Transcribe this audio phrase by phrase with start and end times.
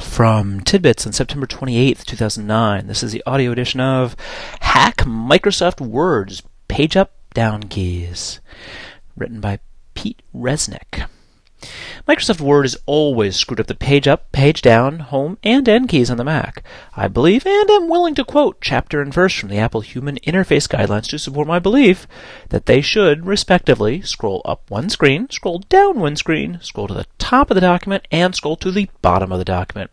[0.00, 2.86] from TidBITS on September 28th, 2009.
[2.86, 4.16] This is the audio edition of
[4.60, 8.40] Hack Microsoft Word's Page Up Down Keys,
[9.16, 9.58] written by
[9.94, 11.06] Pete Resnick.
[12.10, 16.10] Microsoft Word has always screwed up the page up, page down, home, and end keys
[16.10, 16.64] on the Mac.
[16.96, 20.66] I believe and am willing to quote chapter and verse from the Apple Human Interface
[20.66, 22.08] Guidelines to support my belief
[22.48, 27.06] that they should, respectively, scroll up one screen, scroll down one screen, scroll to the
[27.18, 29.92] top of the document, and scroll to the bottom of the document.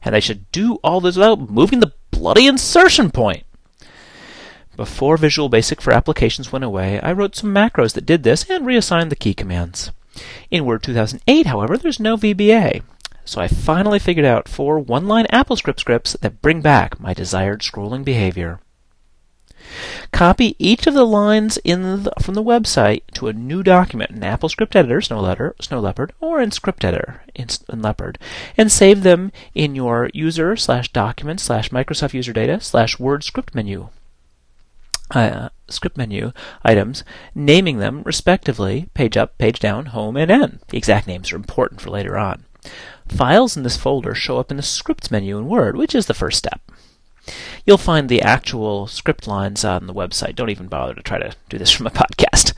[0.00, 3.44] And they should do all this without moving the bloody insertion point.
[4.76, 8.64] Before Visual Basic for Applications went away, I wrote some macros that did this and
[8.64, 9.90] reassigned the key commands.
[10.50, 12.82] In Word 2008, however, there's no VBA.
[13.24, 18.04] So I finally figured out four one-line AppleScript scripts that bring back my desired scrolling
[18.04, 18.60] behavior.
[20.12, 24.20] Copy each of the lines in the, from the website to a new document in
[24.20, 28.18] AppleScript Editor, Snow, Letter, Snow Leopard, or in Script Editor in, in Leopard,
[28.56, 33.54] and save them in your user slash document slash Microsoft User Data slash Word script
[33.54, 33.90] menu
[35.10, 36.32] uh, script menu
[36.64, 40.60] items, naming them respectively page up, page down, home, and end.
[40.68, 42.44] The exact names are important for later on.
[43.08, 46.14] Files in this folder show up in the scripts menu in Word, which is the
[46.14, 46.60] first step.
[47.64, 50.34] You'll find the actual script lines on the website.
[50.34, 52.54] Don't even bother to try to do this from a podcast.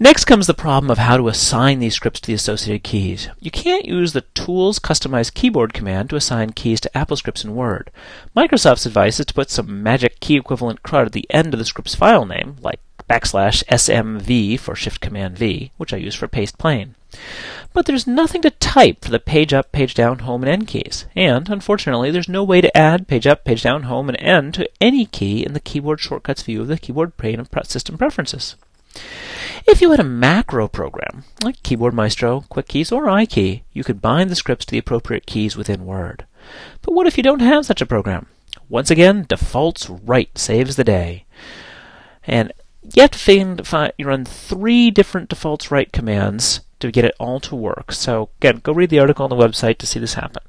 [0.00, 3.30] Next comes the problem of how to assign these scripts to the associated keys.
[3.40, 7.90] You can't use the Tools Customize Keyboard command to assign keys to AppleScripts in Word.
[8.36, 11.64] Microsoft's advice is to put some magic key equivalent CRUD at the end of the
[11.64, 12.78] script's file name, like
[13.10, 16.94] backslash smv for Shift Command V, which I use for paste plain.
[17.72, 21.06] But there's nothing to type for the page up, page down, home, and end keys.
[21.16, 24.70] And, unfortunately, there's no way to add page up, page down, home, and end to
[24.80, 28.54] any key in the keyboard shortcuts view of the keyboard pane of system preferences.
[29.70, 34.30] If you had a macro program, like Keyboard Maestro, QuicKeys, or iKey, you could bind
[34.30, 36.24] the scripts to the appropriate keys within Word.
[36.80, 38.28] But what if you don't have such a program?
[38.70, 41.26] Once again, defaults write saves the day.
[42.26, 42.50] And
[42.82, 47.14] you have to find, find, you run three different defaults write commands to get it
[47.20, 47.92] all to work.
[47.92, 50.42] So again, go read the article on the website to see this happen.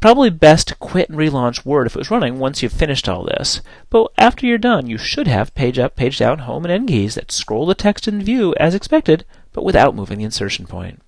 [0.00, 3.24] Probably best to quit and relaunch Word if it was running once you've finished all
[3.24, 3.60] this.
[3.90, 7.16] But after you're done, you should have page up, page down, home, and end keys
[7.16, 11.02] that scroll the text in view as expected, but without moving the insertion point.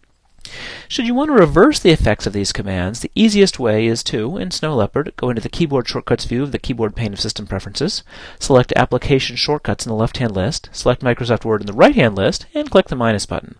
[0.88, 4.36] Should you want to reverse the effects of these commands, the easiest way is to,
[4.36, 7.46] in Snow Leopard, go into the Keyboard Shortcuts view of the keyboard pane of System
[7.46, 8.02] Preferences,
[8.38, 12.70] select Application Shortcuts in the left-hand list, select Microsoft Word in the right-hand list, and
[12.70, 13.54] click the minus button.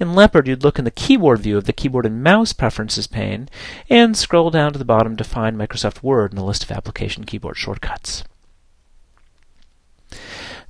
[0.00, 3.48] In Leopard, you'd look in the keyboard view of the keyboard and mouse preferences pane
[3.90, 7.24] and scroll down to the bottom to find Microsoft Word in the list of application
[7.24, 8.22] keyboard shortcuts.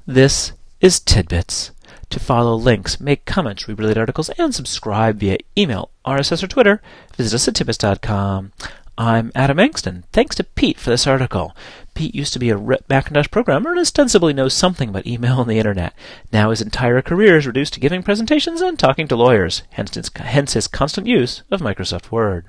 [0.06, 1.72] This is TidBITS.
[2.10, 6.80] To follow links, make comments, read related articles, and subscribe via email, RSS, or Twitter,
[7.14, 8.52] visit us at tidbits.com.
[9.00, 10.03] I'm Adam Engst.
[10.12, 11.54] Thanks to Pete for this article.
[11.94, 15.59] Pete used to be a Macintosh programmer and ostensibly knows something about email and the
[15.59, 15.94] internet.
[16.32, 20.10] Now his entire career is reduced to giving presentations and talking to lawyers, hence his,
[20.16, 22.47] hence his constant use of Microsoft Word.